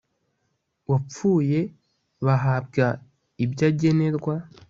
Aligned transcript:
wapfuye 0.89 1.59
bahabwa 2.25 2.85
ibyo 3.43 3.63
agenerwa 3.71 4.35